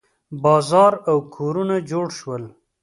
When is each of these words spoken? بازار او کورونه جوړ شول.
بازار 0.43 0.93
او 1.09 1.17
کورونه 1.35 1.75
جوړ 1.89 2.05
شول. 2.19 2.43